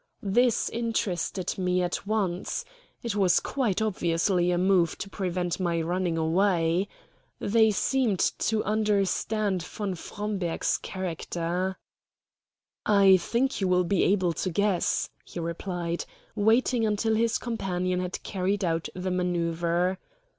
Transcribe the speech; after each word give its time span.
This 0.23 0.67
interested 0.69 1.59
me 1.59 1.83
at 1.83 2.07
once. 2.07 2.65
It 3.03 3.15
was 3.15 3.39
quite 3.39 3.83
obviously 3.83 4.49
a 4.49 4.57
move 4.57 4.97
to 4.97 5.11
prevent 5.11 5.59
my 5.59 5.79
running 5.79 6.17
away. 6.17 6.87
They 7.37 7.69
seemed 7.69 8.17
to 8.39 8.63
understand 8.63 9.61
von 9.61 9.93
Fromberg's 9.93 10.79
character. 10.79 11.77
"I 12.83 13.17
think 13.17 13.61
you 13.61 13.67
will 13.67 13.83
be 13.83 14.01
able 14.05 14.33
to 14.33 14.49
guess," 14.49 15.07
he 15.23 15.39
replied, 15.39 16.05
waiting 16.33 16.83
until 16.83 17.13
his 17.13 17.37
companion 17.37 17.99
had 17.99 18.23
carried 18.23 18.65
out 18.65 18.89
the 18.95 19.11
manoeuvre. 19.11 19.99